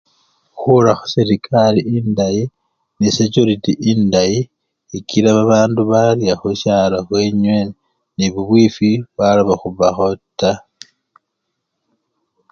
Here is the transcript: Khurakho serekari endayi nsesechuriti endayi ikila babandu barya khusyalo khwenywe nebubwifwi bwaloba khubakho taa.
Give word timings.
Khurakho 0.59 1.05
serekari 1.13 1.81
endayi 1.95 2.43
nsesechuriti 2.97 3.71
endayi 3.91 4.39
ikila 4.97 5.29
babandu 5.37 5.81
barya 5.91 6.33
khusyalo 6.41 6.97
khwenywe 7.07 7.59
nebubwifwi 8.17 8.91
bwaloba 9.13 9.53
khubakho 9.61 10.05
taa. 10.39 10.59